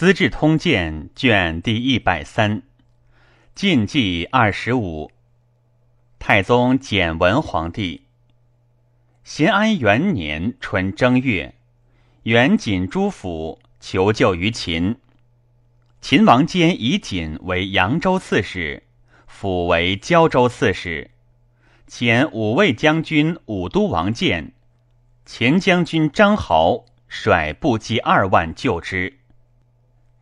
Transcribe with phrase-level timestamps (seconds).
[0.00, 2.62] 资治通鉴》卷第一百三，
[3.54, 5.10] 晋纪二十五，
[6.18, 8.06] 太宗简文皇帝。
[9.24, 11.54] 咸安元年春正月，
[12.22, 14.96] 元锦诸府求救于秦。
[16.00, 18.84] 秦王坚以锦为扬州刺史，
[19.26, 21.10] 辅为胶州刺史。
[21.86, 24.54] 前五位将军武都王建、
[25.26, 29.19] 前将军张豪率部骑二万救之。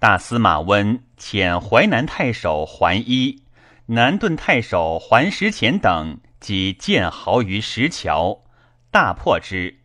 [0.00, 3.42] 大司马温遣淮南太守桓伊、
[3.86, 8.44] 南顿太守桓石虔等及建豪于石桥。
[8.92, 9.80] 大破之，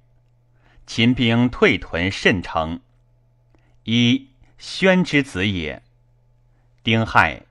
[0.86, 2.82] 秦兵退屯甚城。
[3.86, 4.30] 一
[4.60, 5.82] 宣之子也。
[6.84, 7.42] 丁亥，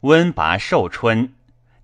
[0.00, 1.34] 温拔寿春，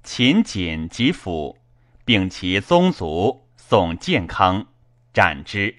[0.02, 1.58] 秦锦及府，
[2.06, 4.66] 并其宗族，送建康，
[5.12, 5.76] 斩之。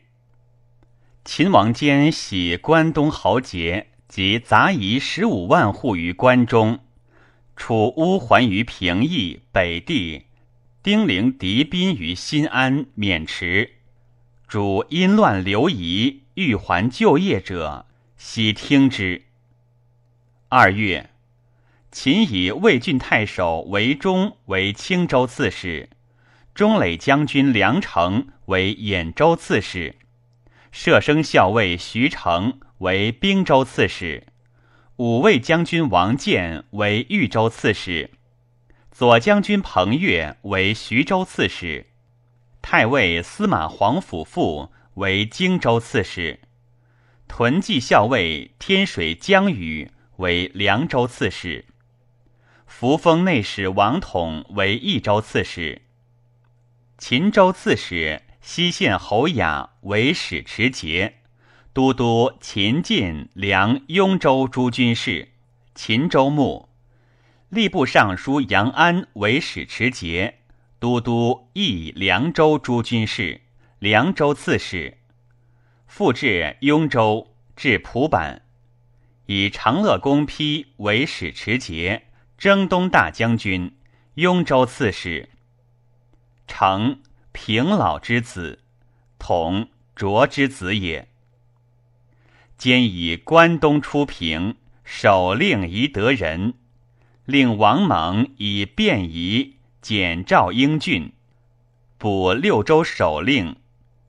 [1.25, 6.81] 秦王坚喜关东豪杰，及杂夷十五万户于关中，
[7.55, 10.25] 楚乌还于平邑北地。
[10.83, 13.71] 丁零敌宾于新安、渑池，
[14.47, 19.23] 主因乱流移，欲还旧业者，悉听之。
[20.47, 21.09] 二月，
[21.91, 25.89] 秦以魏郡太守韦忠为青州刺史，
[26.53, 29.95] 中垒将军梁成为兖州刺史，
[30.75, 34.25] 射生校尉徐成为兵州刺史，
[34.95, 38.09] 五位将军王建为豫州刺史。
[38.91, 41.85] 左将军彭越为徐州刺史，
[42.63, 46.39] 太尉司马黄甫父为荆州刺史，
[47.27, 51.65] 屯骑校尉天水江宇为凉州刺史，
[52.65, 55.83] 扶风内史王统为益州刺史，
[56.97, 61.15] 秦州刺史西县侯雅为使持节，
[61.71, 65.29] 都督秦晋凉雍州诸军事，
[65.73, 66.67] 秦州牧。
[67.49, 70.39] 吏部尚书杨安为使持节，
[70.77, 73.39] 都督益凉州诸军事，
[73.79, 74.97] 凉州刺史。
[75.87, 78.41] 复至雍州，至蒲坂，
[79.25, 83.77] 以长乐公丕为使持节，征东大将军，
[84.15, 85.29] 雍州刺史。
[86.45, 86.99] 成
[87.33, 88.59] 平老之子，
[89.19, 91.09] 统卓之子也。
[92.57, 94.55] 兼以关东出平，
[94.85, 96.53] 守令宜得人。
[97.25, 101.13] 令王猛以便宜减赵英俊，
[101.97, 103.55] 补六州守令，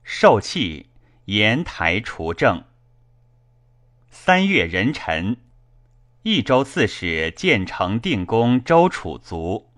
[0.03, 0.87] 受气
[1.25, 2.63] 言台除政。
[4.09, 5.37] 三月壬辰，
[6.23, 9.69] 益州刺史建成定公周楚卒。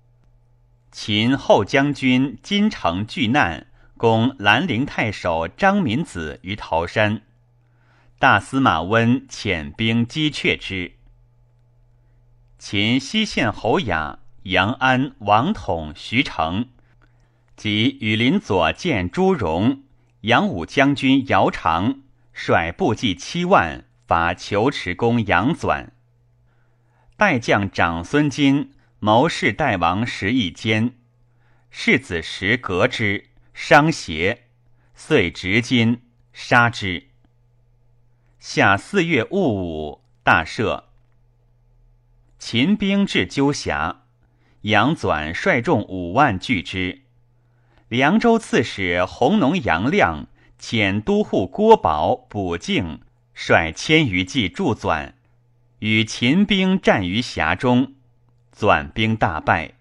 [1.00, 7.22] 秦后将军金城巨难，攻兰陵太守张敏子于桃山，
[8.18, 10.94] 大司马温遣兵击却之。
[12.58, 16.70] 秦西县侯雅、杨安、王统、徐成，
[17.56, 19.84] 及羽林左见朱荣、
[20.22, 22.00] 杨武将军姚长，
[22.34, 25.90] 率部骑七万伐求池公杨纂。
[27.16, 30.96] 代将长孙金谋士代王时一坚，
[31.70, 34.46] 世子时革之，伤邪，
[34.96, 36.02] 遂执金
[36.34, 37.04] 杀之。
[38.40, 40.86] 夏四月戊午，大赦。
[42.40, 44.02] 秦兵至鸠峡，
[44.62, 47.04] 杨纂率众五万拒之。
[47.90, 50.26] 凉州刺史弘农杨亮
[50.60, 53.02] 遣都护郭宝、卜敬
[53.36, 55.14] 率千余骑助纂，
[55.80, 57.94] 与秦兵战于峡中，
[58.58, 59.74] 纂兵大败，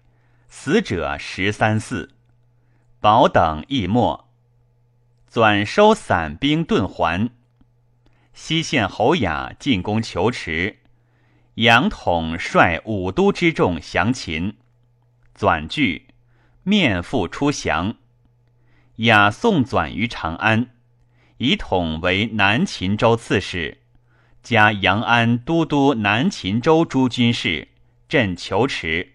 [0.49, 2.11] 死者十三四，
[2.99, 4.27] 保等亦没。
[5.31, 7.31] 纂收散兵遁还。
[8.33, 10.77] 西县侯雅进攻求池。
[11.55, 14.57] 杨统率五都之众降秦，
[15.35, 16.09] 纂惧，
[16.61, 17.95] 面复出降。
[18.97, 20.69] 雅送转于长安，
[21.37, 23.79] 以统为南秦州刺史，
[24.43, 27.69] 加杨安都督南秦州诸军事，
[28.07, 29.13] 镇求池。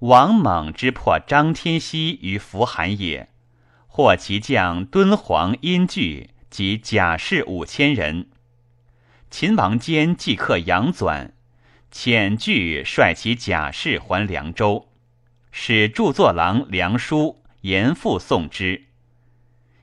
[0.00, 3.28] 王猛之破张天锡于扶韩也，
[3.86, 8.28] 获其将敦煌殷据及甲士五千人。
[9.30, 11.30] 秦王坚即克杨纂，
[11.92, 14.88] 遣据率其甲士还凉州，
[15.50, 18.86] 使著作郎梁书严复送之。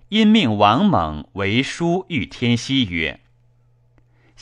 [0.09, 3.20] 因命王猛为书谕天锡曰：“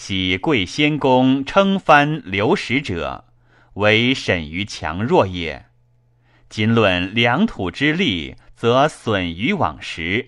[0.01, 3.25] 喜贵先公称藩留使者，
[3.73, 5.65] 为审于强弱也。
[6.47, 10.27] 今论良土之利，则损于往时；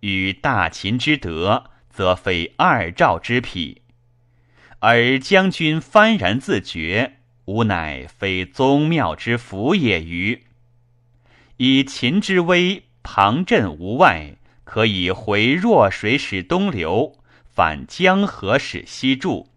[0.00, 3.80] 与大秦之德，则非二赵之匹。”
[4.80, 7.14] 而将军幡然自觉，
[7.46, 10.40] 吾乃非宗庙之福也欤？
[11.56, 17.16] 以秦之威，旁镇无外，可以回弱水使东流，
[17.54, 19.50] 反江河使西注。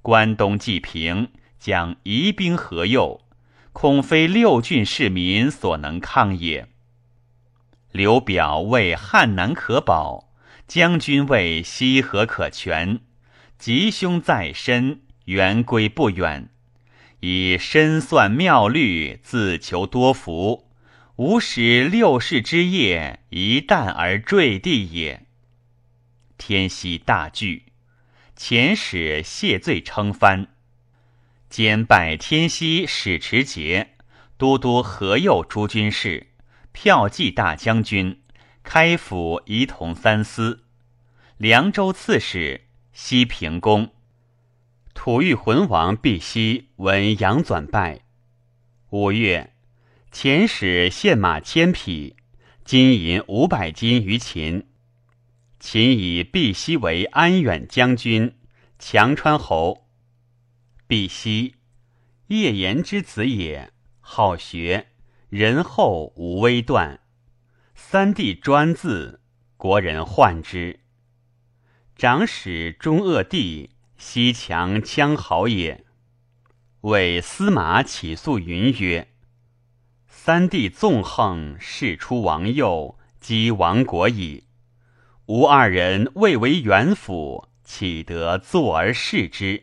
[0.00, 1.28] 关东既平，
[1.58, 3.20] 将移兵河右，
[3.74, 6.66] 恐非六郡市民所能抗也。
[7.92, 10.32] 刘表为汉南可保，
[10.66, 13.00] 将军为西河可全，
[13.58, 16.48] 吉凶在身，援归不远。
[17.20, 20.70] 以深算妙虑，自求多福，
[21.16, 25.26] 吾使六世之业一旦而坠地也。
[26.40, 27.64] 天夕大惧。
[28.34, 30.48] 遣使谢罪称藩，
[31.50, 33.90] 兼拜天西使持节、
[34.38, 36.28] 都督河右诸军事、
[36.72, 38.22] 骠骑大将军、
[38.62, 40.64] 开府仪同三司、
[41.36, 42.62] 凉州刺史、
[42.94, 43.92] 西平公。
[44.94, 48.00] 吐欲浑王毕西闻杨纂败。
[48.88, 49.52] 五月，
[50.10, 52.16] 遣使献马千匹，
[52.64, 54.69] 金银五百斤于秦。
[55.60, 58.34] 秦以毕西为安远将军、
[58.78, 59.86] 强川侯。
[60.86, 61.56] 毕西，
[62.28, 63.70] 叶延之子也，
[64.00, 64.86] 好学，
[65.28, 67.00] 仁厚无微断。
[67.74, 69.20] 三弟专字，
[69.58, 70.80] 国人患之。
[71.94, 73.68] 长史中鄂帝，
[73.98, 75.84] 西强羌豪也。
[76.80, 79.12] 为司马起诉云曰
[80.08, 84.44] ：“三弟纵横，事出王右，即亡国矣。”
[85.30, 89.62] 吾二人未为元辅，岂得坐而视之？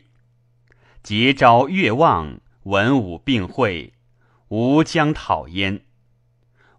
[1.02, 3.92] 节昭越望，文武并会，
[4.48, 5.82] 吾将讨焉。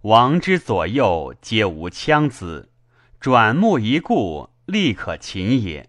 [0.01, 2.71] 王之左右皆无枪子，
[3.19, 5.87] 转目一顾，立可擒也。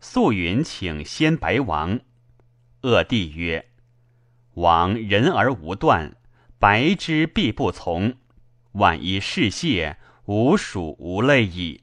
[0.00, 2.00] 素云请先白王，
[2.80, 3.68] 鄂帝曰
[4.56, 6.16] ：“王仁而无断，
[6.58, 8.14] 白之必不从。
[8.72, 11.82] 万一事谢。”吾属无类矣，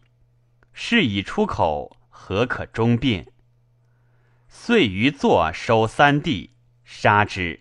[0.73, 3.31] 事已出口，何可终辩？
[4.47, 6.49] 遂于坐收三弟，
[6.83, 7.59] 杀之。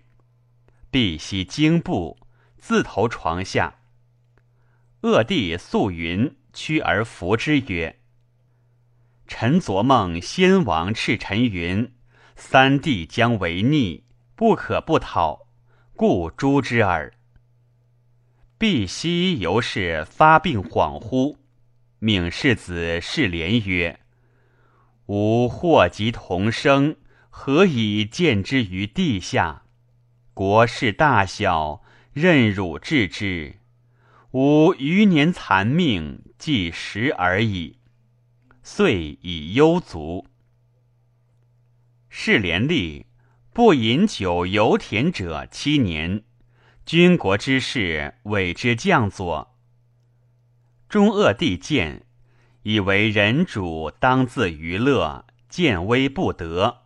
[0.90, 2.16] 必悉惊怖，
[2.56, 3.80] 自投床下。
[5.02, 8.00] 恶帝素云屈而伏之曰
[9.28, 11.92] ：“臣昨梦先王斥臣云：
[12.36, 14.04] 三弟将为逆，
[14.34, 15.46] 不可不讨，
[15.94, 17.12] 故诛之耳。”
[18.60, 21.38] 毕西由是发病恍惚，
[21.98, 24.00] 命世子世廉曰
[25.08, 26.96] ：“吾祸及同生，
[27.30, 29.62] 何以见之于地下？
[30.34, 33.60] 国事大小，任汝治之。
[34.32, 37.78] 吾余年残命，计时而已，
[38.62, 40.26] 遂以忧足。”
[42.10, 43.06] 世廉立，
[43.54, 46.24] 不饮酒游田者七年。
[46.90, 49.54] 军国之事，委之将佐。
[50.88, 52.04] 中鄂帝见，
[52.64, 56.78] 以为人主当自娱乐，见危不得。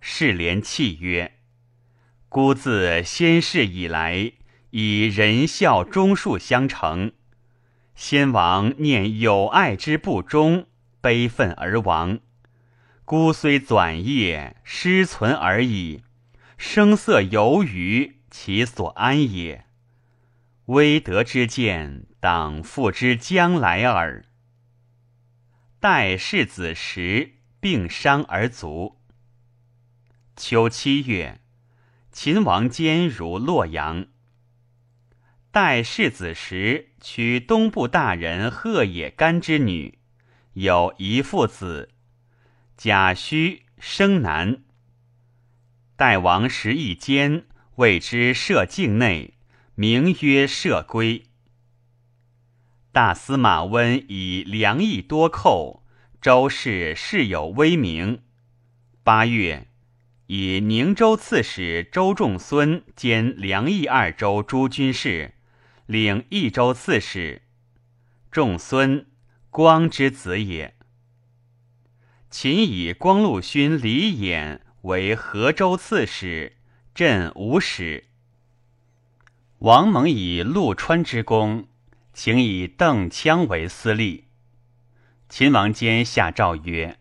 [0.00, 1.34] 世廉泣曰
[2.30, 4.32] ：“孤自先世以来，
[4.70, 7.12] 以仁孝忠恕相承。
[7.94, 10.66] 先王念友爱之不忠，
[11.02, 12.20] 悲愤而亡。
[13.04, 16.04] 孤虽转业，失存而已，
[16.56, 19.66] 声色犹余。”其所安也。
[20.66, 24.24] 威德之见，当付之将来耳。
[25.80, 29.00] 待世子时，病伤而卒。
[30.36, 31.40] 秋七月，
[32.12, 34.06] 秦王坚如洛阳。
[35.50, 39.98] 待世子时，娶东部大人贺野干之女，
[40.52, 41.90] 有一父子。
[42.76, 44.62] 贾诩生男。
[45.96, 47.46] 代王时一坚。
[47.80, 49.38] 谓之设境内，
[49.74, 51.22] 名曰射归。
[52.92, 55.82] 大司马温以良义多寇，
[56.20, 58.20] 周氏世有威名。
[59.02, 59.68] 八月，
[60.26, 65.32] 以宁州刺史周仲孙兼良义二州诸军事，
[65.86, 67.40] 领益州刺史。
[68.30, 69.06] 仲孙，
[69.48, 70.76] 光之子也。
[72.28, 76.58] 秦以光禄勋李衍为河州刺史。
[77.00, 78.04] 镇吴使，
[79.60, 81.66] 王蒙以陆川之功，
[82.12, 84.24] 请以邓羌为司隶。
[85.26, 86.98] 秦王坚下诏曰：“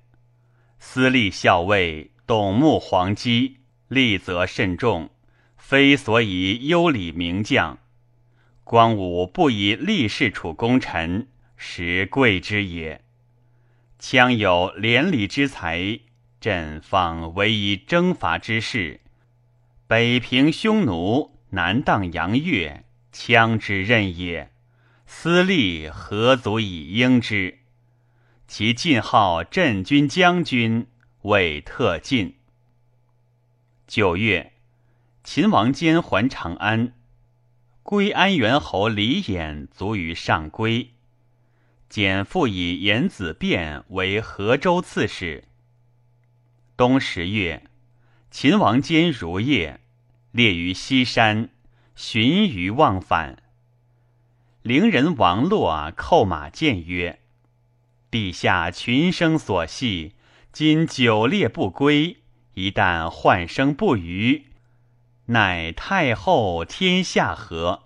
[0.80, 3.58] 司隶校尉董穆黄基，
[3.90, 5.10] 立则甚重，
[5.58, 7.78] 非所以优礼名将。
[8.64, 11.28] 光武不以立事处功臣，
[11.58, 13.04] 实贵之也。
[14.00, 16.00] 羌有连理之才，
[16.40, 19.02] 朕方唯以征伐之事，
[19.90, 24.52] 北平匈奴，南荡杨越，羌之任也。
[25.08, 27.58] 私利何足以应之？
[28.48, 30.86] 其晋号镇军将军，
[31.24, 32.36] 为特进。
[33.88, 34.54] 九月，
[35.24, 36.94] 秦王坚还长安，
[37.82, 40.90] 归安元侯李衍卒于上邽。
[41.90, 45.46] 简复以颜子辩为河州刺史。
[46.78, 47.64] 冬十月，
[48.32, 49.80] 秦王坚如夜，
[50.32, 51.50] 列于西山，
[51.96, 53.42] 寻于忘返。
[54.62, 57.22] 陵人王洛叩马谏曰
[58.12, 60.14] ：“陛下群生所系，
[60.52, 62.18] 今久猎不归，
[62.54, 64.46] 一旦唤声不语，
[65.26, 67.86] 乃太后天下何？”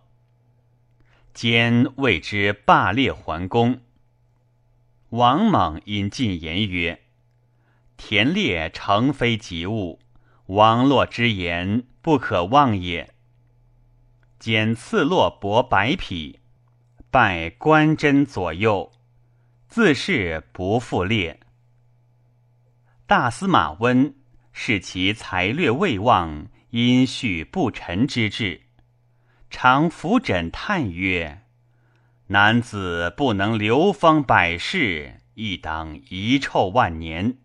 [1.33, 3.79] 坚谓之罢猎还宫。
[5.09, 7.01] 王猛因进言曰
[7.95, 9.99] ：“田猎诚非吉物，
[10.47, 13.13] 王洛之言不可忘也。”
[14.39, 16.39] 简赐洛帛百匹，
[17.09, 18.91] 拜关真左右，
[19.69, 21.39] 自是不复列。
[23.05, 24.15] 大司马温
[24.51, 28.63] 视其才略未忘，因续不臣之志，
[29.49, 31.43] 常扶枕叹曰。
[32.27, 37.37] 男子不能流芳百世，亦当遗臭万年。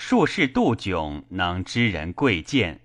[0.00, 2.82] 术士杜迥能知人贵贱，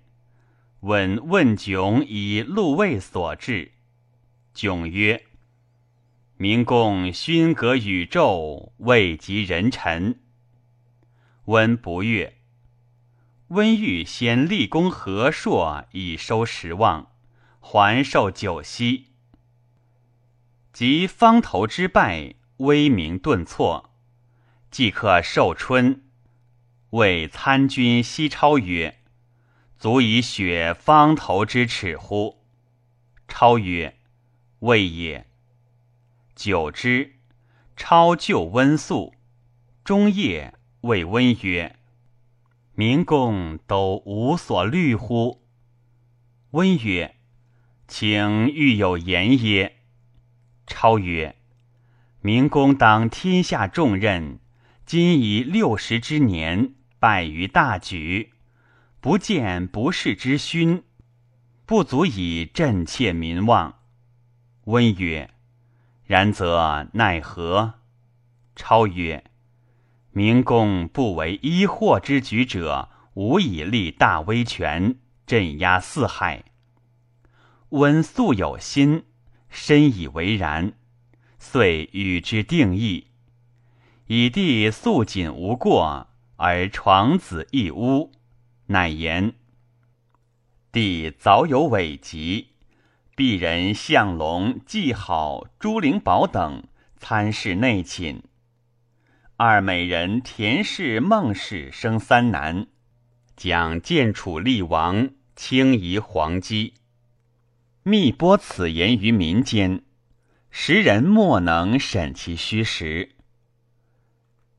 [0.80, 3.70] 闻问迥以禄位所至，
[4.52, 5.24] 迥曰
[6.36, 10.18] ：“明公勋格宇宙，位及人臣。”
[11.46, 12.40] 温不悦。
[13.46, 17.12] 温欲先立功和硕，以收时望，
[17.60, 19.12] 还受九锡。
[20.72, 23.94] 及方头之败，威名顿挫，
[24.72, 26.00] 即刻受春。
[26.94, 29.00] 谓参军西超曰
[29.76, 32.44] ：“足以雪方头之耻乎？”
[33.26, 33.96] 超曰
[34.60, 35.26] ：“未也。”
[36.36, 37.16] 久之，
[37.76, 39.12] 超就温宿。
[39.82, 41.76] 中夜，谓温曰
[42.76, 45.42] ：“明公都无所虑乎？”
[46.52, 47.16] 温曰
[47.88, 49.78] ：“请欲有言耶？”
[50.68, 51.34] 超曰
[52.22, 54.38] ：“明公当天下重任，
[54.86, 56.74] 今已六十之年，
[57.04, 58.32] 败于大举，
[58.98, 60.84] 不见不世之勋，
[61.66, 63.80] 不足以振切民望。”
[64.64, 65.28] 温曰
[66.08, 67.74] ：“然则奈何？”
[68.56, 69.22] 超曰
[70.12, 74.96] ：“明公不为一祸之举者，无以立大威权，
[75.26, 76.44] 镇压四海。
[77.68, 79.04] 温素有心。”
[79.50, 80.72] 深以为然，
[81.38, 83.08] 遂与之定义。
[84.06, 88.10] 以帝素谨无过，而床子一屋，
[88.66, 89.34] 乃言：
[90.72, 92.48] 帝早有伪疾，
[93.14, 96.64] 鄙人向龙、季好、朱灵宝等
[96.98, 98.24] 参事内寝。
[99.36, 102.66] 二美人田氏、孟氏生三男，
[103.36, 106.74] 将建楚立王，轻移黄姬。
[107.84, 109.84] 密播此言于民间，
[110.50, 113.14] 时人莫能审其虚实。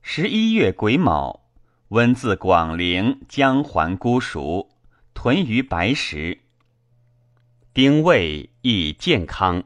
[0.02, 1.45] 十一月癸卯，
[1.96, 4.70] 温自广陵江还姑熟，
[5.14, 6.42] 屯于白石。
[7.74, 9.64] 丁未亦健康，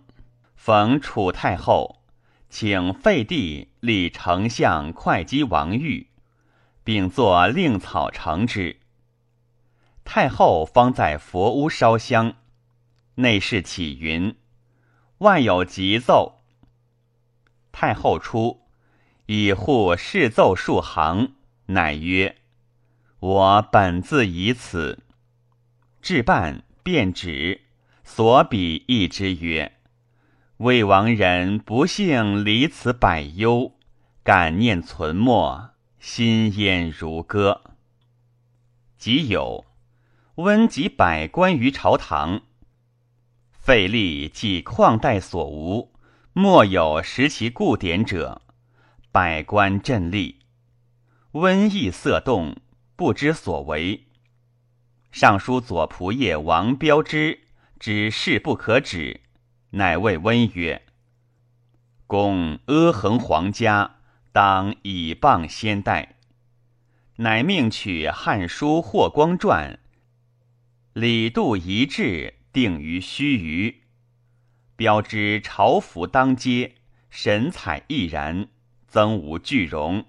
[0.56, 2.04] 逢楚太后，
[2.48, 6.06] 请废帝立丞相会稽王玉，
[6.84, 8.80] 并作令草呈之。
[10.04, 12.36] 太后方在佛屋烧香。
[13.16, 14.38] 内侍启云
[15.18, 16.44] ：“外有急奏。”
[17.74, 18.62] 太后出，
[19.26, 21.34] 以护侍奏数行，
[21.70, 22.36] 乃曰
[23.20, 25.04] ：“我本自以此。”
[26.02, 27.62] 至半，便止，
[28.04, 29.74] 所比一之曰
[30.58, 33.74] ：“魏王人不幸离此百忧，
[34.24, 37.62] 感念存没，心焉如歌。”
[38.98, 39.66] 即有
[40.36, 42.42] 温及百官于朝堂。
[43.52, 45.94] 费力即旷代所无，
[46.34, 48.42] 莫有识其故典者。
[49.12, 50.39] 百官震立，
[51.34, 52.58] 瘟疫色动，
[52.96, 54.06] 不知所为。
[55.12, 57.42] 尚书左仆射王彪之
[57.80, 59.22] 知事不可止，
[59.72, 60.82] 乃谓温曰
[62.08, 63.98] ：“公阿衡皇家，
[64.32, 66.16] 当以谤先代。”
[67.18, 69.74] 乃命取《汉书·霍光传》，
[70.94, 72.36] 李杜遗志。
[72.52, 73.76] 定于须臾，
[74.76, 76.74] 标之朝服当街，
[77.12, 78.48] 神采奕然，
[78.88, 80.08] 增无巨容。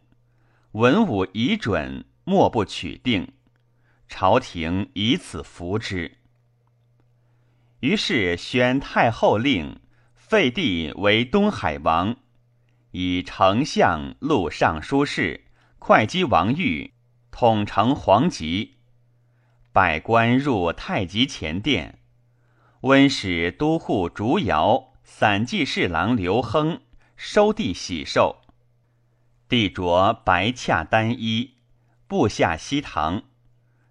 [0.72, 3.32] 文武仪准，莫不取定。
[4.06, 6.18] 朝廷以此服之。
[7.80, 9.80] 于是宣太后令，
[10.14, 12.14] 废帝为东海王，
[12.92, 15.46] 以丞相、录尚书事、
[15.80, 16.94] 会稽王玉
[17.32, 18.76] 统承皇籍。
[19.72, 21.98] 百官入太极前殿，
[22.82, 26.80] 温使都护竹瑶、散骑侍郎刘亨
[27.16, 28.39] 收地喜寿。
[29.50, 31.54] 帝着白洽单衣，
[32.06, 33.24] 步下西堂，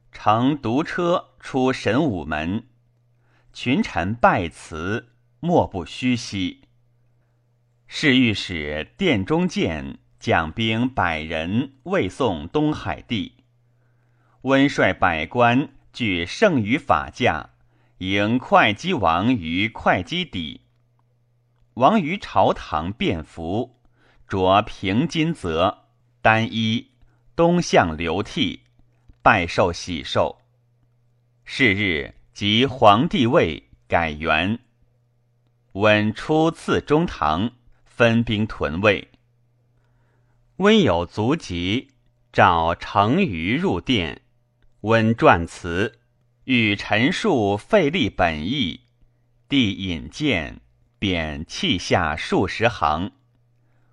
[0.09, 2.63] 乘独车出神武门，
[3.51, 5.09] 群臣拜辞，
[5.41, 6.61] 莫不虚息。
[7.87, 13.43] 侍御史殿中见将兵百人卫送东海帝，
[14.43, 17.49] 温率百官具圣于法驾，
[17.97, 20.61] 迎会稽王于会稽邸。
[21.73, 23.75] 王于朝堂便服。
[24.29, 25.85] 着平金泽
[26.21, 26.91] 单衣，
[27.35, 28.61] 东向流涕，
[29.23, 30.37] 拜寿喜寿。
[31.43, 34.59] 是日即皇帝位改元。
[35.71, 39.09] 温初赐中堂，分兵屯卫。
[40.57, 41.87] 温有足疾，
[42.31, 44.21] 召程瑜入殿。
[44.81, 45.99] 温撰词，
[46.43, 48.81] 与陈述费力本意。
[49.47, 50.61] 帝引荐，
[50.99, 53.11] 贬弃下数十行。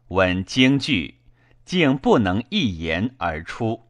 [0.08, 1.16] 闻京剧，
[1.64, 3.88] 竟不能一言而出。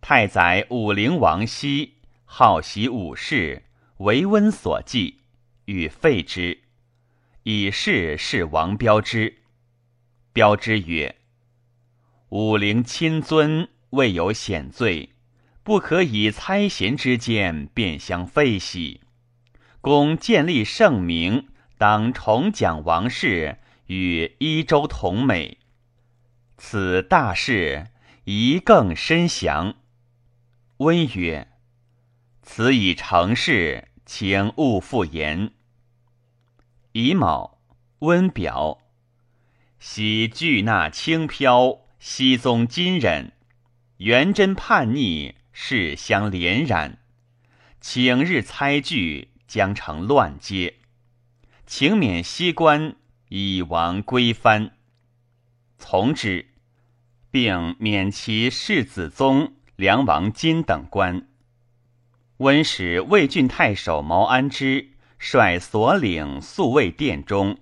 [0.00, 3.64] 太宰武陵王熙好习武士，
[3.96, 5.22] 为温所忌，
[5.64, 6.60] 欲废之。
[7.42, 9.38] 以示是王标之。
[10.32, 11.16] 标之曰
[12.30, 15.10] ：“武陵亲尊，未有显罪，
[15.64, 19.00] 不可以猜贤之见，便相废兮。
[19.80, 25.58] 公建立圣明，当重奖王室。”与一州同美，
[26.56, 27.88] 此大事
[28.24, 29.74] 宜更深详。
[30.78, 31.48] 温曰
[32.42, 35.52] ：“此已成事，请勿复言。”
[36.92, 37.58] 乙卯，
[38.00, 38.78] 温表：
[39.78, 43.32] 昔巨纳轻飘，熹宗金忍，
[43.98, 46.98] 元贞叛逆，事相连染。
[47.80, 50.76] 请日猜据，将成乱阶，
[51.66, 52.96] 请免西官。
[53.34, 54.72] 以王归藩，
[55.78, 56.50] 从之，
[57.30, 61.26] 并免其世子宗、梁王金等官。
[62.36, 67.58] 温使魏郡太守毛安之率所领宿卫殿中。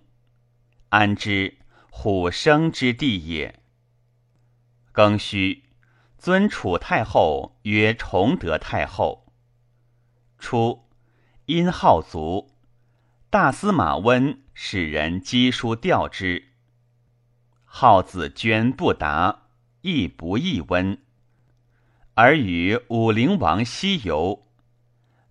[0.88, 3.62] 安之，虎生之地也。
[4.92, 5.62] 庚戌，
[6.18, 9.32] 尊楚太后曰崇德太后。
[10.36, 10.88] 初，
[11.46, 12.50] 殷好卒，
[13.30, 14.42] 大司马温。
[14.62, 16.50] 使人赍书调之，
[17.64, 19.44] 号子捐不达，
[19.80, 20.98] 亦不亦温。
[22.12, 24.46] 而与武陵王西游，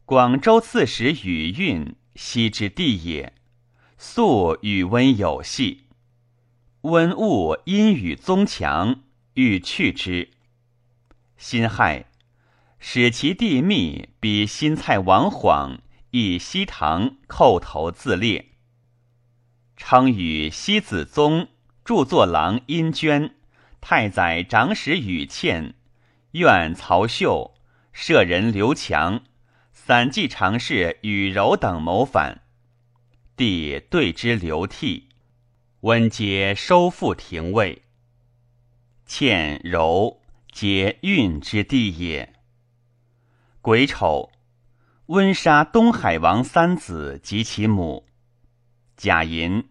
[0.04, 3.34] 广州刺史宇运西之地也，
[4.00, 5.84] 素与温有隙。
[6.82, 9.02] 温物阴雨宗强，
[9.36, 10.32] 欲去之。
[11.38, 12.08] 辛亥，
[12.80, 18.49] 使其弟密比新蔡王晃以西堂叩头自裂。
[19.80, 21.48] 称与西子宗
[21.86, 23.34] 著作郎殷娟、
[23.80, 25.74] 太宰长史宇倩、
[26.32, 27.56] 苑曹秀、
[27.94, 29.24] 舍人刘强、
[29.72, 32.42] 散骑常侍宇柔等谋反，
[33.38, 35.08] 帝对之流涕。
[35.80, 37.84] 温皆收复廷尉。
[39.06, 42.34] 倩柔皆运之地也。
[43.62, 44.30] 癸丑，
[45.06, 48.09] 温杀东海王三子及其母。
[49.02, 49.70] 贾银，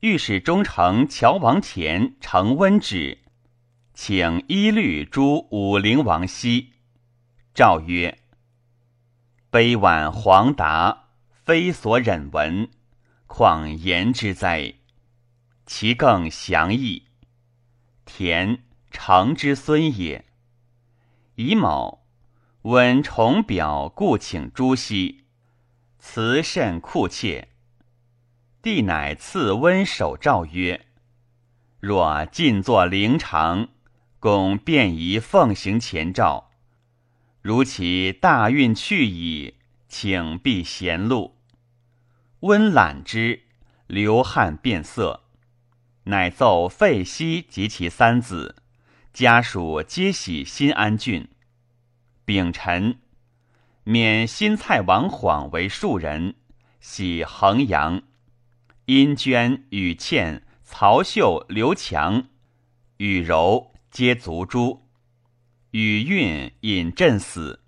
[0.00, 3.18] 御史中丞乔王田承温旨，
[3.94, 6.72] 请依律诛武陵王熙。
[7.54, 8.18] 诏曰
[9.48, 12.68] ：“悲婉黄达，非所忍闻，
[13.28, 14.74] 况言之哉？
[15.64, 17.04] 其更详义。
[18.04, 20.24] 田成之孙也。
[21.36, 22.04] 乙卯，
[22.62, 25.22] 温重表故请朱熹，
[26.00, 27.50] 辞甚酷切。”
[28.60, 30.86] 帝乃赐温守诏曰
[31.78, 33.68] ：“若尽作灵常，
[34.18, 36.50] 公便宜奉行前诏。
[37.40, 39.54] 如其大运去矣，
[39.88, 41.36] 请避贤路。”
[42.40, 43.42] 温览之，
[43.86, 45.22] 流汗变色，
[46.04, 48.56] 乃奏废息及其三子，
[49.12, 51.28] 家属皆喜新安郡。
[52.24, 52.98] 丙辰，
[53.84, 56.34] 免新蔡王晃为庶人，
[56.80, 58.02] 徙衡阳。
[58.90, 62.24] 殷娟、宇倩、曹秀、刘强、
[62.96, 64.88] 宇柔皆族诛。
[65.72, 67.60] 与运引阵死。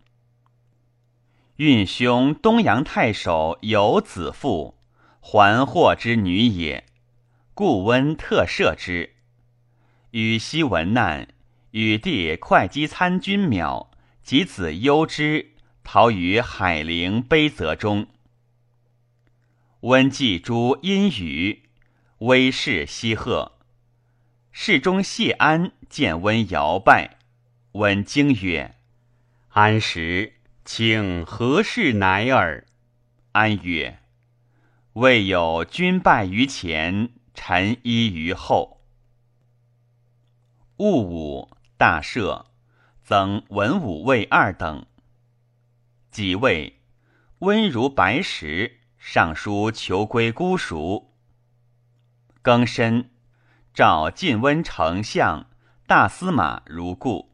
[1.57, 4.79] 运兄东阳太守有子父，
[5.21, 6.87] 还祸之女也，
[7.53, 9.17] 故温特赦之。
[10.13, 11.29] 与昔闻难，
[11.73, 13.89] 与弟会稽参军邈
[14.23, 15.51] 及子忧之
[15.85, 18.07] 逃于海陵悲泽中。
[19.81, 21.71] 温季诸阴雨，
[22.19, 23.59] 威势西贺。
[24.53, 27.19] 侍中谢安见温摇拜，
[27.73, 28.77] 温惊曰
[29.49, 32.67] ：“安时。”请何事乃尔？
[33.33, 34.01] 安曰
[34.93, 38.83] ：“未有君败于前，臣依于后。”
[40.77, 42.45] 戊午，大赦，
[43.03, 44.87] 增文武卫二等。
[46.11, 46.79] 即位，
[47.39, 51.11] 温如白石，上书求归姑蜀。
[52.45, 53.11] 庚申，
[53.73, 55.47] 召晋温丞相、
[55.87, 57.33] 大司马如故，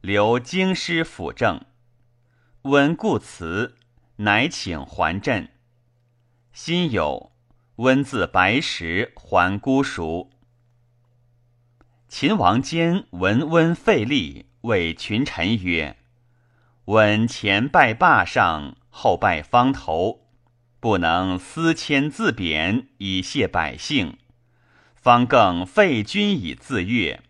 [0.00, 1.60] 留京师辅政。
[2.62, 3.76] 温故辞，
[4.16, 5.50] 乃请还镇。
[6.52, 7.30] 辛酉，
[7.76, 10.30] 温自白石还姑蜀。
[12.08, 15.98] 秦王坚闻温废立，谓群臣曰
[16.86, 20.25] ：“温前拜霸上，后拜方头，
[20.86, 24.18] 不能思迁自贬，以谢百姓，
[24.94, 27.24] 方更废君以自悦。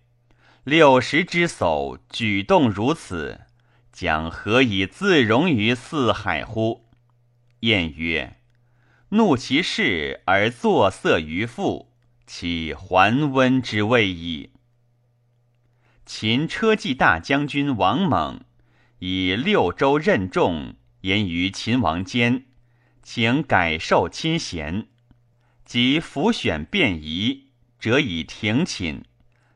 [0.62, 3.46] 六十之叟，举动如此。”
[3.90, 6.84] 将何以自容于四海乎？
[7.60, 8.36] 晏曰
[9.16, 11.90] ：“怒其事而作色于父，
[12.26, 14.50] 其桓温之谓矣。”
[16.04, 18.42] 秦车骑大将军王猛
[18.98, 22.44] 以六州任重，言于秦王坚，
[23.08, 24.88] 请改授亲贤，
[25.64, 29.04] 及辅选便宜，则以停寝，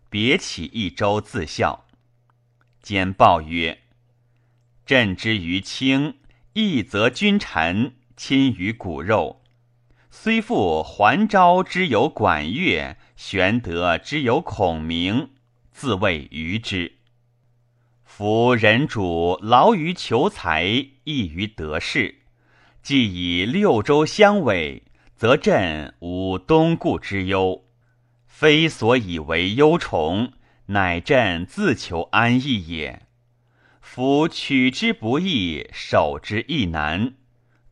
[0.09, 1.85] 别起一周自效。
[2.81, 3.81] 兼报曰。
[4.87, 6.21] 朕之于卿，
[6.53, 9.43] 义则君臣亲于骨肉。
[10.13, 15.33] 虽复还昭之有管乐，玄德之有孔明，
[15.73, 16.99] 自谓愚之。
[18.05, 20.65] 夫人主劳于求财，
[21.03, 22.20] 益于得势，
[22.83, 24.83] 既以六州相委，
[25.15, 27.65] 则朕无东顾之忧。
[28.27, 30.33] 非所以为忧宠，
[30.67, 33.03] 乃朕自求安逸也。
[33.81, 37.15] 夫取之不易，守之亦难。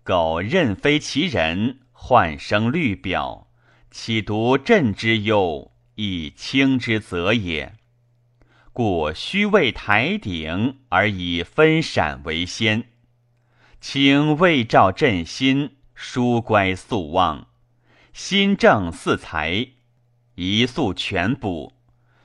[0.03, 3.49] 苟任非其人，患生虑表，
[3.91, 7.75] 岂独朕之忧，以轻之责也？
[8.73, 12.89] 故须为台鼎，而以分闪为先。
[13.81, 17.47] 请未照朕心，疏乖素望，
[18.13, 19.69] 心正似才，
[20.35, 21.73] 一素全补，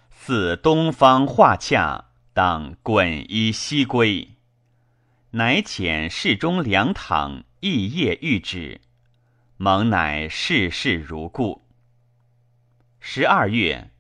[0.10, 2.10] 似东方画洽。
[2.34, 4.30] 当滚衣西归，
[5.32, 8.82] 乃遣侍中梁躺一夜谕旨，
[9.58, 11.68] 蒙乃事事如故。
[13.00, 13.92] 十二月，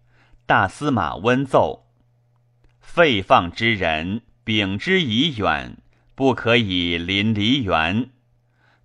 [0.47, 1.85] 大司马温奏：
[2.79, 5.77] 废放之人，秉之以远，
[6.15, 8.11] 不可以临离原。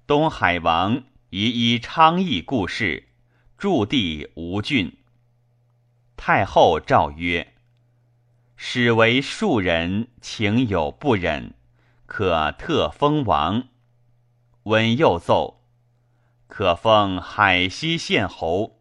[0.06, 3.08] 东海王宜依昌邑故事，
[3.58, 4.96] 驻地吴郡。
[6.16, 7.54] 太后诏曰。
[8.56, 11.54] 始为庶人，情有不忍，
[12.06, 13.68] 可特封王。
[14.64, 15.62] 温又奏，
[16.48, 18.80] 可封海西县侯。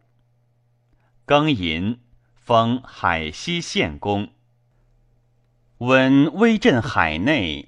[1.26, 2.00] 庚寅，
[2.34, 4.30] 封海西县公。
[5.78, 7.67] 温威震海内，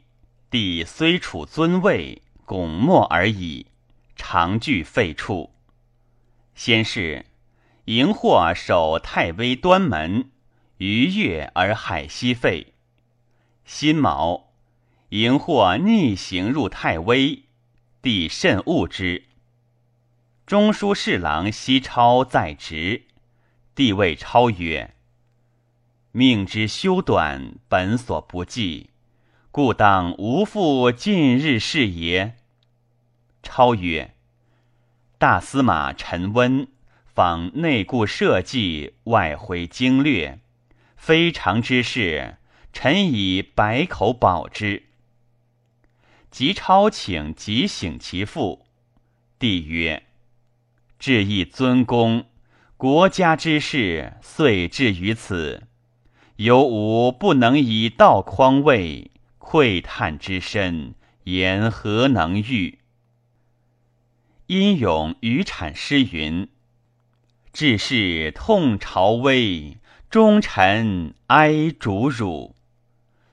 [0.50, 3.66] 帝虽处尊位，拱默而已，
[4.16, 5.50] 常惧废黜。
[6.56, 7.26] 先是，
[7.84, 10.30] 荧惑守太微端门。
[10.78, 12.72] 逾越而海西废。
[13.64, 14.50] 辛卯，
[15.10, 17.44] 荧惑逆行入太微，
[18.02, 19.26] 帝甚恶之。
[20.46, 23.04] 中书侍郎西超在职，
[23.76, 24.96] 帝谓超曰
[26.10, 28.89] ：“命之修短，本所不计，
[29.50, 32.36] 故当无复近日事也。”
[33.42, 34.14] 超曰
[35.18, 36.68] ：“大司马陈温
[37.06, 40.38] 访内顾社稷，外回经略。”
[40.96, 42.36] 非常之事，
[42.74, 44.82] 臣以百口保之。
[46.30, 48.66] 即超请即醒其父，
[49.38, 50.02] 帝曰
[51.00, 52.26] ：“至义尊公，
[52.76, 55.66] 国家之事遂至于此，
[56.36, 59.09] 犹吾不能以道匡位，
[59.50, 62.78] 喟叹之深，言何能喻？”
[64.46, 66.48] 殷咏渔产诗云
[67.52, 69.78] ：“至是痛朝危。”
[70.10, 72.56] 忠臣哀主辱，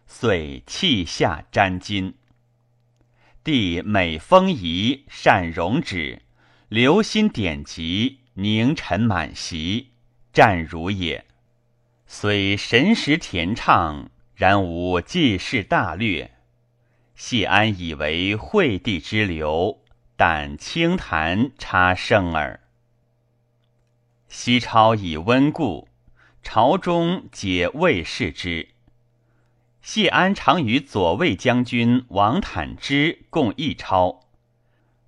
[0.06, 2.14] 遂泣下沾巾。
[3.44, 6.22] 帝每封仪，善容止，
[6.70, 9.90] 留心典籍，凝尘满席，
[10.32, 11.26] 战如也。
[12.06, 16.30] 虽神识恬畅，然无济世大略。
[17.16, 19.80] 谢安以为惠帝之流，
[20.16, 22.60] 但清谈差胜耳。
[24.28, 25.88] 西超以温故，
[26.44, 28.70] 朝中皆未视之。
[29.82, 34.28] 谢安常与左卫将军王坦之共议超，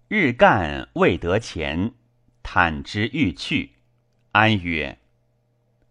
[0.07, 1.91] 日干未得钱，
[2.41, 3.73] 坦之欲去。
[4.31, 4.97] 安曰：“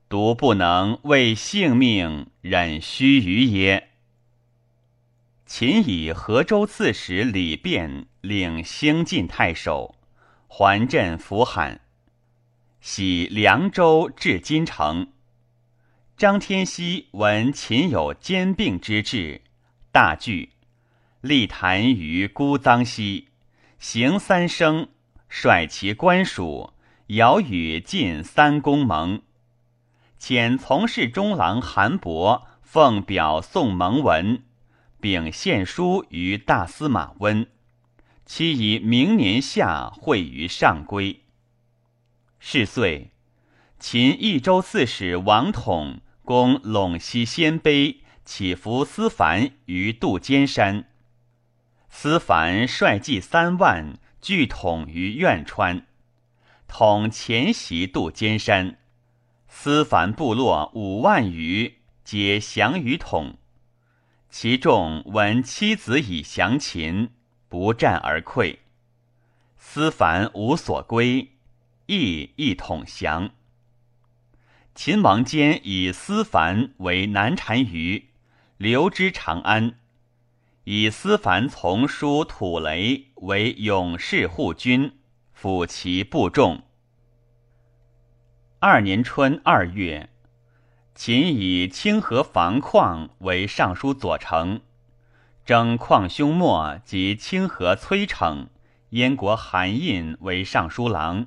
[0.08, 3.90] 独不能为性命忍须臾耶？”
[5.44, 9.94] 秦以河州刺史李变领兴晋太守，
[10.46, 11.80] 还镇扶罕，
[12.80, 15.08] 徙凉州至金城。
[16.16, 19.40] 张天锡闻秦有兼并之志，
[19.90, 20.50] 大惧，
[21.20, 23.28] 立坛于姑臧西，
[23.78, 24.88] 行三生，
[25.28, 26.72] 率其官属，
[27.06, 29.22] 遥与晋三公盟。
[30.20, 34.42] 遣从事中郎韩伯奉表送盟文，
[35.00, 37.46] 并献书于大司马温，
[38.24, 41.20] 期以明年夏会于上归。
[42.38, 43.10] 是岁，
[43.78, 46.00] 秦益州刺史王统。
[46.24, 50.84] 攻陇西鲜卑，起伏思凡于杜尖山。
[51.88, 55.86] 思凡率骑三万，聚统于苑川。
[56.66, 58.76] 统前袭杜尖山，
[59.48, 63.38] 思凡部落五万余，皆降于统。
[64.30, 67.10] 其众闻妻子已降秦，
[67.48, 68.58] 不战而溃。
[69.56, 71.32] 思凡无所归，
[71.86, 73.30] 亦一统降。
[74.74, 78.10] 秦王坚以思凡为南单于，
[78.58, 79.74] 留之长安。
[80.64, 84.92] 以思凡从叔土雷为勇士护军，
[85.36, 86.62] 抚其部众。
[88.60, 90.08] 二年春二月，
[90.92, 94.62] 秦以清河防矿为尚书左丞，
[95.44, 98.48] 征矿兄莫及清河崔逞、
[98.90, 101.26] 燕国韩印为尚书郎。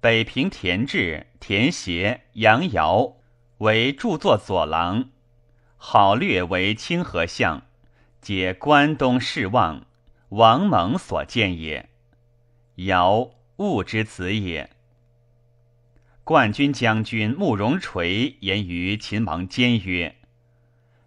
[0.00, 3.16] 北平田志、田协、杨尧
[3.58, 5.06] 为著作左郎，
[5.76, 7.62] 郝略为清河相，
[8.20, 9.84] 皆关东士望，
[10.28, 11.88] 王蒙所见也。
[12.76, 14.70] 尧物之子也。
[16.30, 20.14] 冠军将军慕容垂言于秦王坚曰：“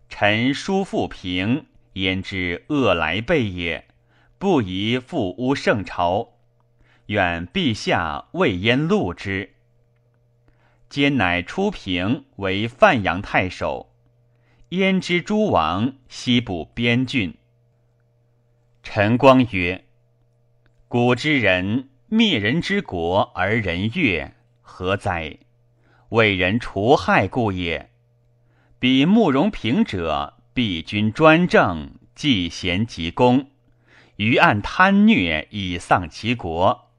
[0.09, 3.87] 臣叔父平，焉知恶来备也？
[4.37, 6.33] 不宜复污圣朝。”
[7.07, 9.53] 愿陛下未焉录之。
[10.89, 13.93] 兼乃出平为范阳太守，
[14.71, 17.33] 焉知诸王西部边郡。
[18.83, 19.85] 陈光曰
[20.89, 24.33] ：“古之人灭人之国而人悦，
[24.75, 25.37] 何哉？
[26.09, 27.91] 为人除害故也。
[28.79, 33.51] 彼慕容平者，必君专政，既贤即功，
[34.15, 36.89] 于案贪虐以丧其国。”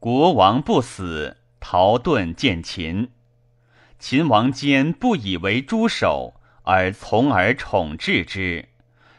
[0.00, 3.10] 国王不死，逃遁见秦。
[3.98, 8.70] 秦王坚不以为诸首，而从而宠治之，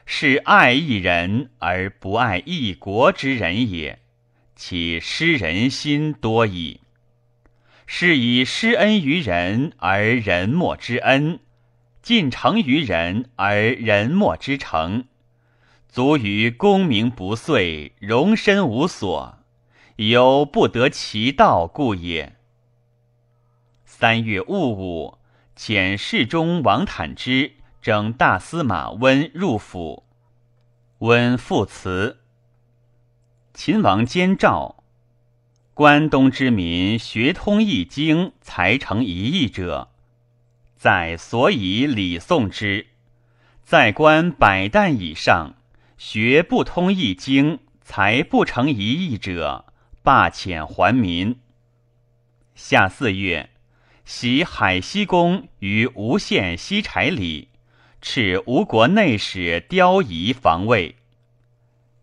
[0.07, 3.99] 是爱一人而不爱一国之人也。
[4.55, 6.79] 其失人心多矣。
[7.85, 11.39] 是以施恩于人而人莫之恩，
[12.01, 15.05] 尽诚于人而人莫之诚，
[15.87, 19.39] 足于功名不遂，容身无所。
[19.97, 22.35] 犹不得其道故也。
[23.85, 25.19] 三月戊午，
[25.55, 30.03] 遣侍中王坦之征大司马温入府。
[30.99, 32.21] 温复辞。
[33.53, 34.82] 秦王监诏：
[35.73, 39.89] 关东之民学通易经，才成一义者，
[40.75, 42.85] 在所以礼颂之；
[43.63, 45.55] 在官百担以上，
[45.97, 49.65] 学不通易经，才不成一义者。
[50.03, 51.39] 罢遣还民。
[52.53, 53.49] 夏四月，
[54.05, 57.47] 袭海西公于吴县西柴里，
[57.99, 60.97] 敕吴国内史刁仪防卫。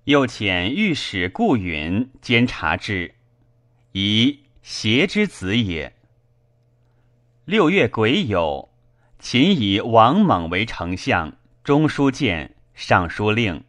[0.05, 3.15] 又遣御史顾允监察之，
[3.93, 5.95] 宜邪之子也。
[7.45, 8.69] 六月癸酉，
[9.19, 11.33] 秦以王猛为丞相、
[11.65, 13.65] 中书监、尚书令，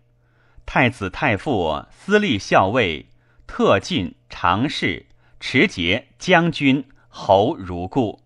[0.65, 3.07] 太子太傅、司隶校尉。
[3.47, 5.07] 特进常侍
[5.41, 8.21] 持节将军侯如故。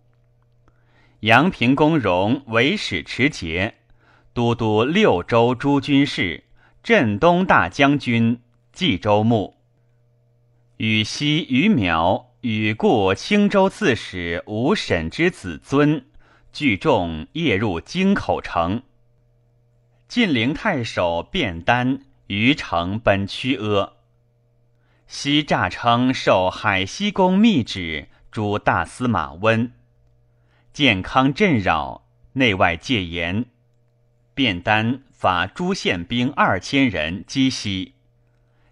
[1.20, 3.74] 阳平公荣为使持节，
[4.32, 6.44] 都督六州诸军事，
[6.84, 8.40] 镇东大将军，
[8.72, 9.55] 冀州牧。
[10.78, 16.04] 与西于苗与故青州刺史吴沈之子尊，
[16.52, 18.82] 聚众夜入京口城。
[20.06, 23.94] 晋陵太守卞丹于城奔曲阿。
[25.06, 29.72] 西诈称受海西公密旨，诛大司马温。
[30.74, 33.46] 健康震扰，内外戒严。
[34.34, 37.94] 卞丹发诸县兵二千人击西，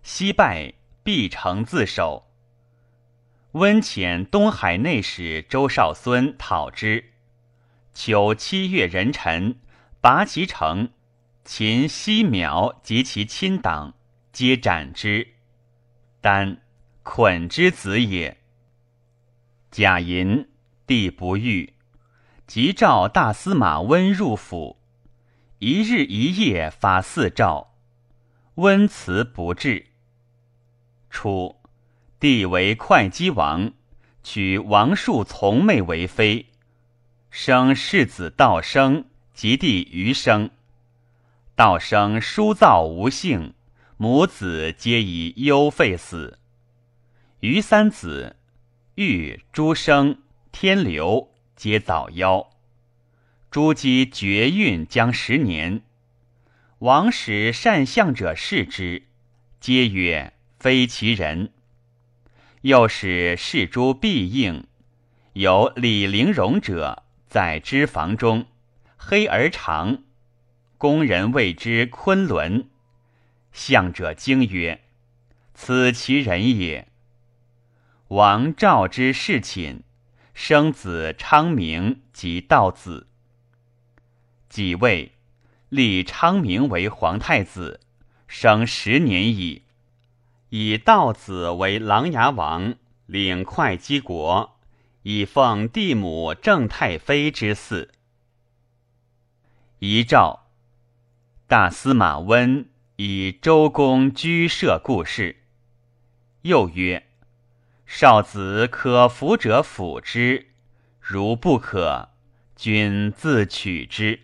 [0.03, 2.31] 西败，必成自守。
[3.53, 7.13] 温遣东海内史周少孙讨之。
[7.93, 9.57] 求七月壬辰，
[10.01, 10.91] 拔其城，
[11.45, 13.95] 秦西苗及其亲党，
[14.33, 15.35] 皆斩之。
[16.21, 16.63] 丹，
[17.05, 18.39] 捆之子也。
[19.71, 20.49] 贾银，
[20.87, 21.75] 帝不遇，
[22.47, 24.79] 即召大司马温入府。
[25.59, 27.75] 一日一夜发四诏，
[28.55, 29.94] 温辞不至。
[31.15, 31.55] 初，
[32.19, 33.73] 帝为会稽王，
[34.25, 36.47] 娶王树从妹为妃，
[37.31, 40.51] 生世子道生及弟余生。
[41.55, 43.55] 道生书造无姓。
[43.97, 46.41] 母子皆以忧废死，
[47.39, 48.35] 余三子
[48.97, 50.19] 玉、诸生、
[50.51, 52.49] 天流皆早夭。
[53.53, 55.83] 朱姬绝孕将十年，
[56.81, 59.05] 王使善相者视之，
[59.61, 60.34] 皆曰
[60.65, 61.53] 非其人。
[62.63, 64.67] 又使侍诸必应，
[65.35, 68.47] 有李陵容者在脂房中，
[68.97, 70.05] 黑而长，
[70.79, 72.71] 宫人谓之昆仑。
[73.53, 74.81] 相者惊曰
[75.53, 76.89] ：“此其人也。”
[78.09, 79.83] 王召之侍寝，
[80.33, 83.07] 生子昌明及道子。
[84.49, 85.13] 己未，
[85.69, 87.81] 立昌明为皇太子，
[88.27, 89.61] 生十年矣。
[90.57, 94.57] 以道子为琅琊王，领会稽国，
[95.03, 97.89] 以奉帝母郑太妃之嗣。
[99.81, 100.45] 遗诏，
[101.49, 102.69] 大司马温。
[102.95, 105.39] 以周公居舍故事。
[106.43, 107.05] 又曰：
[107.85, 110.51] 少子可辅者辅之，
[111.01, 112.11] 如不可，
[112.55, 114.21] 君自取之。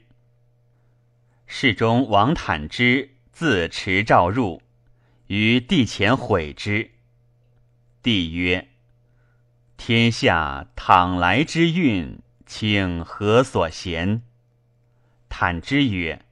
[1.49, 4.63] 侍中王坦之自持诏入，
[5.31, 6.91] 于帝前悔之。
[8.03, 8.67] 帝曰：
[9.77, 14.23] 天下倘来之运，请何所嫌？
[15.29, 16.23] 坦之曰。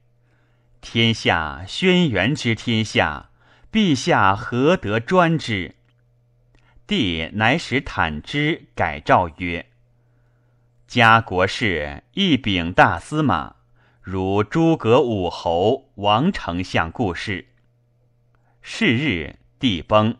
[0.81, 3.29] 天下轩辕之天下，
[3.71, 5.75] 陛下何得专之？
[6.85, 9.67] 帝乃使坦之改诏曰
[10.87, 13.55] ：“家国事，一禀大司马，
[14.01, 17.45] 如诸葛武侯、王丞相故事。”
[18.61, 20.17] 是日，帝崩。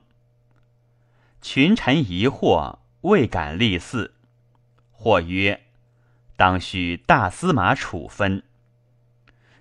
[1.41, 4.12] 群臣疑惑，未敢立嗣。
[4.91, 5.65] 或曰
[6.36, 8.43] ：“当须大司马处分。”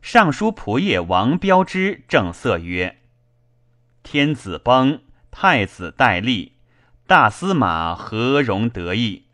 [0.02, 2.98] 尚书仆射王彪之正色曰
[4.02, 6.52] ：“天子崩，太子戴立，
[7.06, 9.24] 大司马何容得意？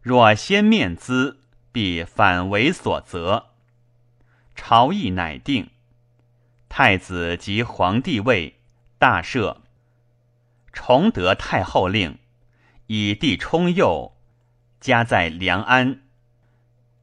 [0.00, 1.36] 若先面咨，
[1.70, 3.50] 必反为所责。
[4.56, 5.70] 朝议乃定，
[6.68, 8.57] 太子即皇帝位，
[8.98, 9.58] 大赦，
[10.72, 12.18] 崇德太后令，
[12.88, 14.16] 以弟充佑，
[14.80, 16.00] 家在梁安。”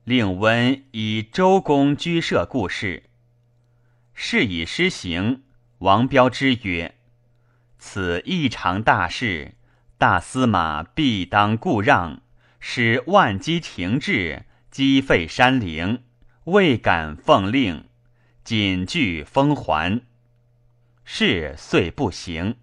[0.03, 3.09] 令温以周公居舍故事，
[4.13, 5.43] 事已施行。
[5.79, 6.95] 王彪之曰
[7.79, 9.55] ：“此异常大事，
[9.97, 12.21] 大司马必当故让，
[12.59, 16.03] 使万机停滞，积废山陵，
[16.43, 17.85] 未敢奉令，
[18.43, 20.01] 谨具封还。”
[21.05, 22.57] 事遂不行。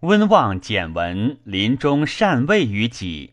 [0.00, 3.32] 温望简文临终善位于己。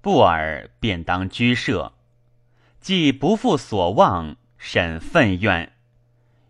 [0.00, 1.92] 不尔，便当居舍。
[2.80, 5.72] 既不负所望，甚愤怨。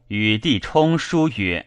[0.09, 1.67] 与帝冲书曰：“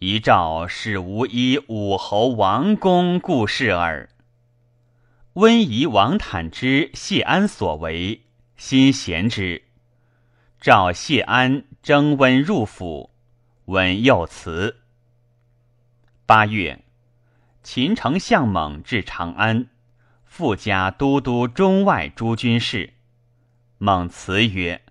[0.00, 4.08] 遗诏是无依武侯王公故事耳。”
[5.34, 8.22] 温仪王坦之、谢安所为，
[8.56, 9.62] 心贤之。
[10.60, 13.09] 召谢安征温入府，
[13.70, 14.80] 文又辞。
[16.26, 16.84] 八月，
[17.62, 19.68] 秦丞相猛至长安。
[20.24, 22.94] 复加都督中外诸军事，
[23.78, 24.82] 猛辞曰：“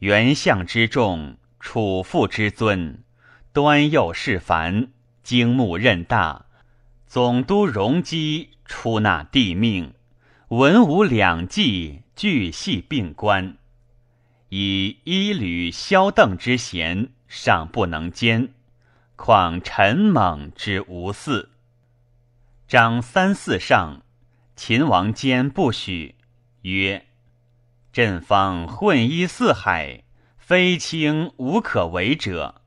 [0.00, 3.04] 元相之重，楚父之尊，
[3.52, 4.88] 端右事繁，
[5.22, 6.46] 经目任大，
[7.06, 9.92] 总督容积，出纳帝命，
[10.48, 13.58] 文武两季，俱系并关。
[14.48, 18.54] 以一履萧邓之贤，尚不能兼，
[19.16, 21.48] 况陈猛之无嗣？
[22.68, 24.02] 张三四上，
[24.54, 26.14] 秦王坚不许，
[26.62, 27.06] 曰
[27.92, 30.04] ：“朕方混一四海，
[30.38, 32.62] 非卿无可为者。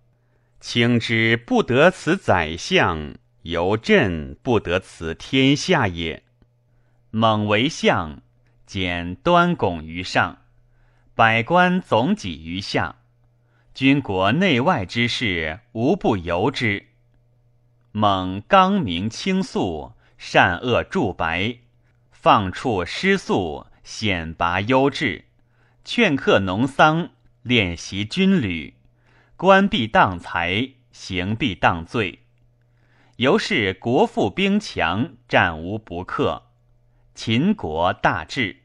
[0.59, 6.23] 卿之不得此宰相，由朕不得此天下也。
[7.11, 8.21] 猛为相，
[8.65, 10.37] 简端拱于上。”
[11.15, 12.98] 百官总己于下，
[13.73, 16.87] 军国内外之事无不由之。
[17.91, 21.57] 猛刚明清肃，善恶著白，
[22.11, 25.25] 放处失素，显拔优质，
[25.85, 27.09] 劝客农桑，
[27.41, 28.75] 练习军旅，
[29.37, 32.19] 官必当财，刑必当罪。
[33.15, 36.43] 由是国富兵强，战无不克，
[37.15, 38.57] 秦国大治。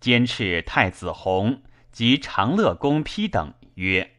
[0.00, 1.62] 监斥太子弘
[1.96, 4.16] 及长乐公丕等曰：“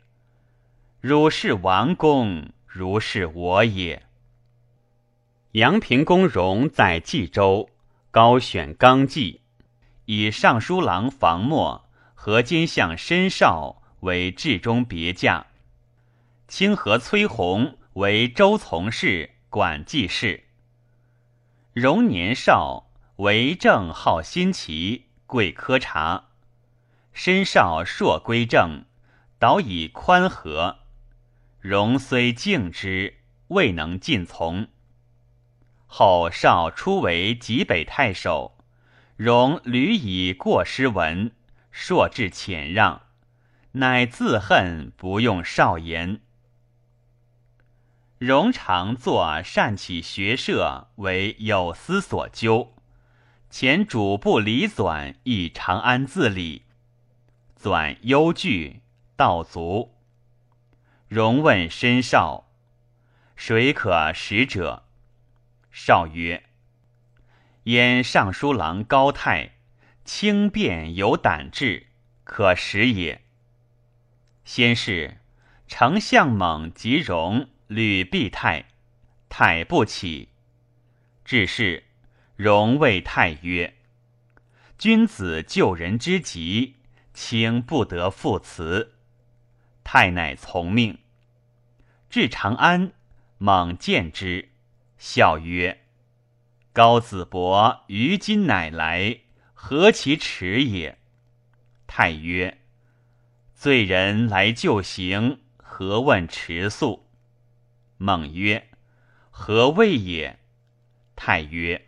[0.99, 4.07] 汝是王公，如是我也。”
[5.53, 7.69] 阳平公荣在冀州，
[8.09, 9.41] 高选纲纪，
[10.05, 15.45] 以尚书郎房默和金相申绍为治中别驾，
[16.47, 20.45] 清河崔弘为周从事，管记事。
[21.73, 25.03] 荣年少，为政好新奇。
[25.28, 26.26] 贵科察，
[27.20, 28.86] 身少硕归正，
[29.39, 30.82] 导以宽和。
[31.59, 33.15] 荣虽敬之，
[33.47, 34.68] 未能尽从。
[35.88, 38.59] 后少初为济北太守，
[39.15, 41.32] 荣屡以过失闻，
[41.72, 43.01] 硕至谦让，
[43.72, 46.22] 乃自恨不用少言。
[48.20, 52.76] 荣常作善起学社，为有司所究。
[53.49, 56.66] 前主簿李纂以长安自理，
[57.60, 58.82] 纂忧惧，
[59.16, 59.95] 道卒。
[61.08, 62.51] 荣问申少
[63.36, 64.84] ：“谁可使者？”
[65.72, 66.43] 少曰
[67.66, 69.55] ：“燕尚书郎高泰，
[70.05, 71.88] 轻便有胆志，
[72.24, 73.22] 可使也。”
[74.45, 75.18] 先是，
[75.68, 78.66] 丞相猛及荣吕必泰，
[79.30, 80.30] 泰不起，
[81.26, 81.84] 至是。
[82.36, 83.74] 荣谓太曰
[84.78, 86.76] ：“君子救人之急，
[87.18, 88.93] 卿不得复辞。”
[89.84, 90.99] 太乃从命。
[92.11, 92.91] 至长安，
[93.39, 94.49] 猛见之，
[94.99, 95.86] 笑曰
[96.72, 99.22] ：“高子伯于今乃来，
[99.55, 100.99] 何其迟也！”
[101.88, 102.59] 太曰
[103.55, 107.07] ：“罪人来就刑，何问迟速？”
[107.97, 108.70] 猛曰
[109.32, 110.38] ：“何谓也？”
[111.18, 111.88] 太曰：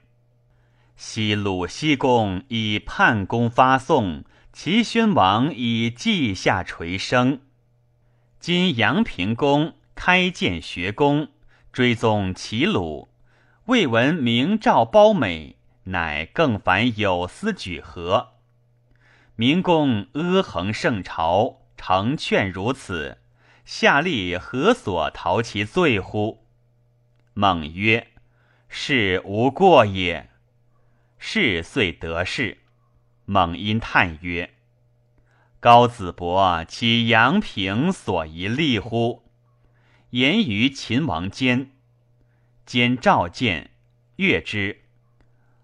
[0.95, 4.25] 昔鲁西公以叛公发宋，
[4.61, 7.39] 齐宣王以稷下垂生。
[8.41, 11.29] 今阳平公开建学宫，
[11.71, 13.07] 追踪齐鲁，
[13.67, 15.55] 未闻明诏褒美，
[15.85, 18.33] 乃更反有司举何？
[19.37, 23.19] 明公阿衡圣朝，诚劝如此，
[23.63, 26.43] 下吏何所逃其罪乎？
[27.33, 28.07] 猛曰：
[28.67, 30.29] 是无过也。
[31.17, 32.57] 事遂得势，
[33.29, 34.55] 猛因叹曰
[35.61, 39.21] ：“高子伯其阳平所宜立乎？”
[40.09, 41.69] 言于秦王间，
[42.65, 43.69] 兼召见，
[44.15, 44.79] 阅之，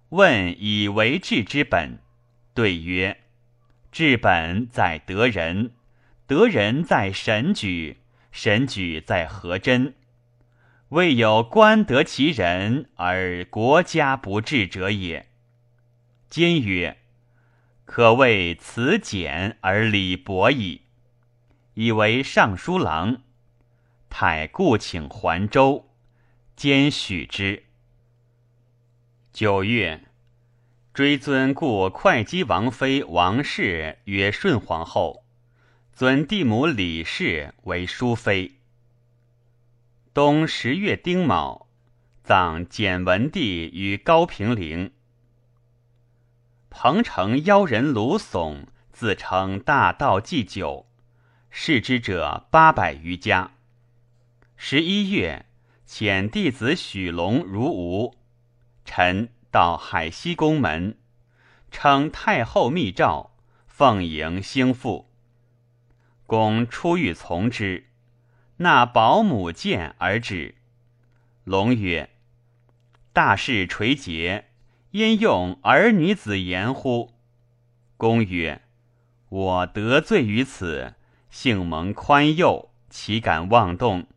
[0.10, 1.98] 问以为治之本，
[2.54, 3.24] 对曰
[3.92, 5.72] ：“治本在得人，
[6.28, 7.98] 得人在神举，
[8.32, 9.96] 神举在何真。
[10.90, 15.26] 未有官得其人而国家不治者也。”
[16.30, 17.00] 坚曰
[17.86, 20.82] ：“可谓辞简而礼薄矣。”
[21.76, 23.22] 以为尚书郎。
[24.10, 25.90] 太故请还州，
[26.56, 27.66] 兼许之。
[29.34, 30.06] 九月，
[30.94, 35.26] 追尊故会稽王妃王氏曰顺皇后，
[35.92, 38.54] 尊弟母李氏为淑妃。
[40.14, 41.68] 冬十月丁卯，
[42.24, 44.94] 葬简文帝于高平陵。
[46.78, 50.86] 彭城妖人卢耸自称大道祭酒，
[51.50, 53.52] 视之者八百余家。
[54.58, 55.46] 十一月，
[55.88, 58.18] 遣弟子许龙如吴，
[58.84, 60.98] 臣到海西宫门，
[61.72, 63.32] 称太后密诏，
[63.68, 65.10] 奉迎兴复。
[66.26, 67.86] 公出欲从之，
[68.58, 70.56] 纳保姆见而止。
[71.46, 72.10] 龙曰
[73.14, 74.50] ：“大事垂结。”
[74.96, 77.12] 焉用儿女子言乎？
[77.98, 78.62] 公曰
[79.28, 80.94] ：“我得罪于此，
[81.30, 84.08] 幸蒙宽宥，岂敢妄动？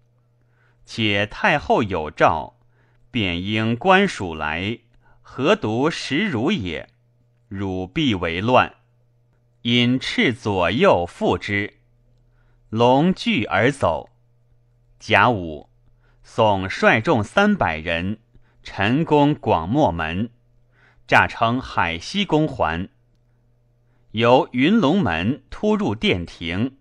[0.85, 2.61] 且太后有诏，
[3.11, 4.79] 便应官署来，
[5.21, 6.89] 何独食汝也？
[7.49, 8.77] 汝必为乱。
[9.63, 11.75] 因斥左右复之，
[12.69, 14.11] 龙惧而走。
[15.01, 15.69] 甲午，
[16.23, 18.21] 宋率众三百人，
[18.63, 20.31] 陈攻广漠门，
[21.09, 22.91] 诈称海西公还。
[24.11, 26.77] 由云龙门突入殿庭，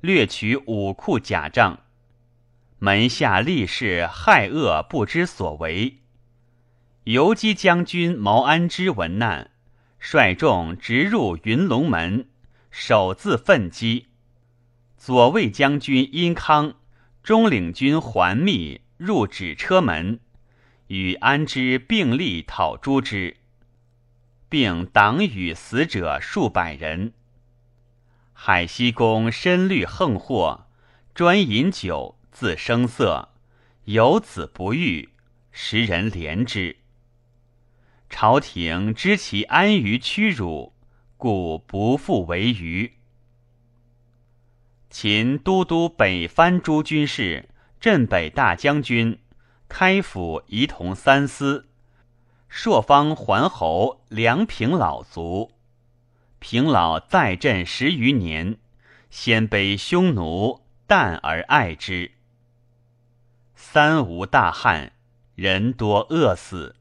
[0.00, 1.78] 掠取武库甲帐。
[2.80, 5.98] 门下力士害恶不知所为。
[7.04, 9.52] 游击将军毛安之闻难。
[10.00, 12.26] 率众直入云龙门，
[12.72, 14.08] 首自奋击。
[14.96, 16.74] 左卫将军殷康、
[17.22, 20.18] 中领军桓密入止车门，
[20.88, 23.36] 与安之并力讨诛之，
[24.50, 27.14] 并党与死者数百人。
[28.34, 30.66] 海西公深虑横祸，
[31.14, 33.28] 专饮酒，自声色，
[33.84, 35.10] 有子不遇，
[35.52, 36.76] 时人怜之。
[38.08, 40.74] 朝廷知其安于屈辱，
[41.16, 42.94] 故不复为虞。
[44.88, 47.48] 秦都督北藩诸军事、
[47.78, 49.20] 镇北大将军、
[49.68, 51.68] 开府仪同三司、
[52.50, 55.52] 朔方桓侯梁平老卒。
[56.40, 58.58] 平老在镇十余年，
[59.08, 62.10] 鲜卑匈奴淡而爱之。
[63.54, 64.92] 三无大旱，
[65.36, 66.74] 人多饿死。